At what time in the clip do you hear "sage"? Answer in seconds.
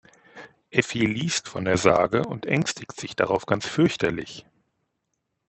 1.77-2.23